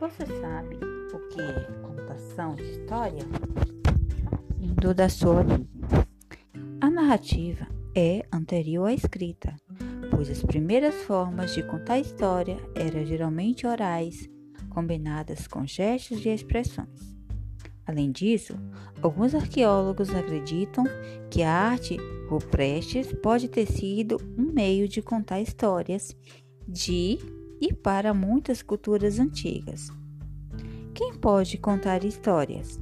[0.00, 0.78] Você sabe
[1.12, 3.22] o que é contação de história?
[4.80, 5.68] do da sua origem.
[6.80, 9.54] A narrativa é anterior à escrita,
[10.10, 14.26] pois as primeiras formas de contar história eram geralmente orais,
[14.70, 17.14] combinadas com gestos e expressões.
[17.86, 18.54] Além disso,
[19.02, 20.84] alguns arqueólogos acreditam
[21.30, 26.16] que a arte rupestre pode ter sido um meio de contar histórias
[26.66, 27.18] de
[27.60, 29.92] e para muitas culturas antigas,
[31.00, 32.78] quem pode contar histórias?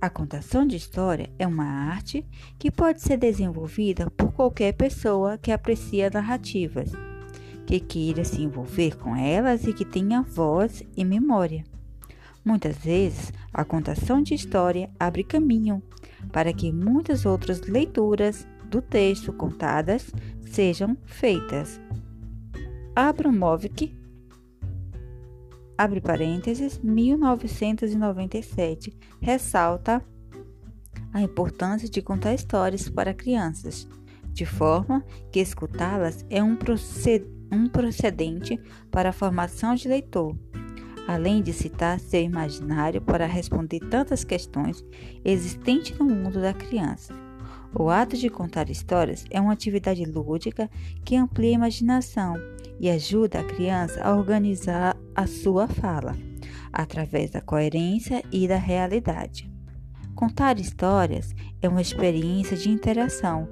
[0.00, 2.24] A contação de história é uma arte
[2.56, 6.92] que pode ser desenvolvida por qualquer pessoa que aprecia narrativas,
[7.66, 11.64] que queira se envolver com elas e que tenha voz e memória.
[12.44, 15.82] Muitas vezes, a contação de história abre caminho
[16.30, 21.80] para que muitas outras leituras do texto contadas sejam feitas.
[22.94, 24.00] Abramovic,
[25.82, 30.00] abre parênteses, 1997, ressalta
[31.12, 33.88] a importância de contar histórias para crianças,
[34.32, 36.56] de forma que escutá-las é um,
[37.68, 38.60] procedente
[38.90, 40.34] para a formação de leitor
[41.08, 44.84] além de citar seu imaginário para responder tantas questões
[45.24, 47.12] existentes no mundo da criança.
[47.74, 50.70] O ato de contar histórias é uma atividade lúdica
[51.04, 52.34] que amplia a imaginação
[52.78, 56.16] e ajuda a criança a organizar a sua fala,
[56.72, 59.50] através da coerência e da realidade.
[60.14, 63.48] Contar histórias é uma experiência de interação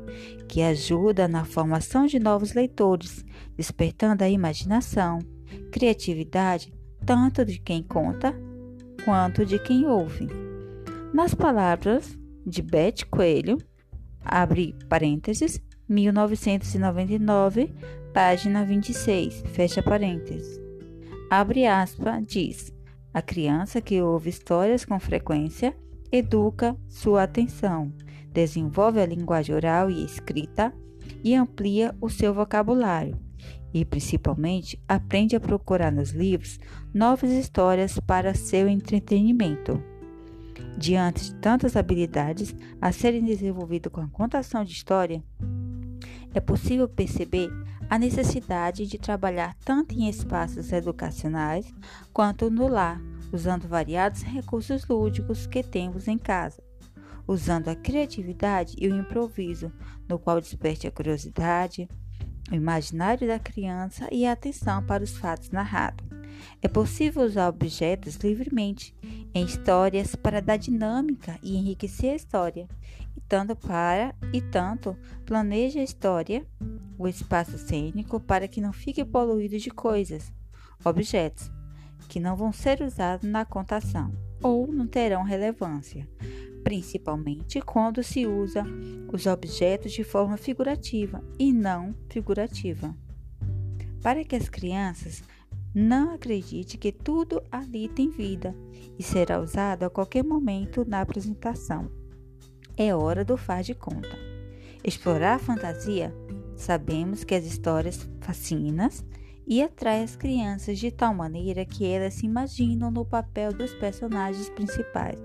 [0.46, 3.24] que ajuda na formação de novos leitores,
[3.56, 5.18] despertando a imaginação,
[5.72, 6.72] criatividade
[7.06, 8.34] tanto de quem conta
[9.04, 10.28] quanto de quem ouve.
[11.12, 13.58] Nas palavras de Beth Coelho,
[14.24, 17.72] abre parênteses, 1999,
[18.12, 20.60] página 26, fecha parênteses.
[21.30, 22.72] Abre aspa, diz:
[23.12, 25.76] A criança que ouve histórias com frequência
[26.12, 27.92] educa sua atenção,
[28.32, 30.72] desenvolve a linguagem oral e escrita
[31.22, 33.18] e amplia o seu vocabulário
[33.72, 36.58] e, principalmente, aprende a procurar nos livros
[36.92, 39.82] novas histórias para seu entretenimento.
[40.76, 45.22] Diante de tantas habilidades a serem desenvolvidas com a contação de história,
[46.32, 47.50] é possível perceber
[47.88, 51.66] a necessidade de trabalhar tanto em espaços educacionais
[52.12, 53.00] quanto no lar,
[53.32, 56.62] usando variados recursos lúdicos que temos em casa,
[57.26, 59.72] usando a criatividade e o improviso,
[60.08, 61.88] no qual desperte a curiosidade,
[62.50, 66.06] o imaginário da criança e a atenção para os fatos narrados.
[66.62, 68.94] É possível usar objetos livremente
[69.34, 72.68] em histórias para dar dinâmica e enriquecer a história,
[73.16, 76.46] e tanto para e tanto planeje a história,
[76.98, 80.32] o espaço cênico para que não fique poluído de coisas,
[80.84, 81.50] objetos
[82.08, 86.08] que não vão ser usados na contação ou não terão relevância
[86.62, 88.64] principalmente quando se usa
[89.12, 92.94] os objetos de forma figurativa e não figurativa.
[94.02, 95.22] Para que as crianças
[95.74, 98.54] não acreditem que tudo ali tem vida
[98.98, 101.90] e será usado a qualquer momento na apresentação.
[102.76, 104.18] É hora do faz de conta.
[104.82, 106.14] Explorar a fantasia,
[106.56, 108.88] sabemos que as histórias fascinam
[109.46, 114.48] e atraem as crianças de tal maneira que elas se imaginam no papel dos personagens
[114.50, 115.18] principais,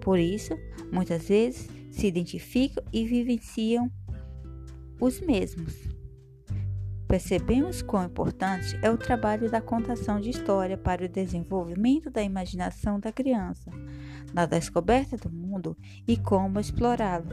[0.00, 0.58] por isso,
[0.92, 3.90] muitas vezes se identificam e vivenciam
[5.00, 5.97] os mesmos.
[7.08, 13.00] Percebemos quão importante é o trabalho da contação de história para o desenvolvimento da imaginação
[13.00, 13.70] da criança,
[14.34, 15.76] na descoberta do mundo
[16.06, 17.30] e como explorá-lo,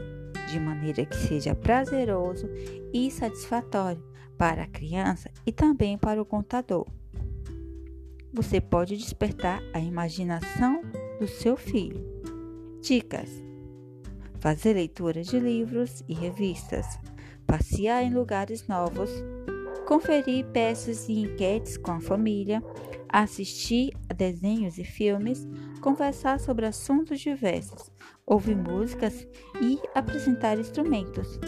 [0.50, 2.48] de maneira que seja prazeroso
[2.92, 4.02] e satisfatório
[4.38, 6.86] para a criança e também para o contador.
[8.32, 10.82] Você pode despertar a imaginação
[11.20, 12.16] do seu filho
[12.86, 13.28] Dicas:
[14.38, 16.86] fazer leitura de livros e revistas,
[17.44, 19.10] passear em lugares novos,
[19.86, 22.62] conferir peças e enquetes com a família,
[23.08, 25.46] assistir a desenhos e filmes,
[25.80, 27.90] conversar sobre assuntos diversos,
[28.26, 29.26] ouvir músicas
[29.62, 31.38] e apresentar instrumentos.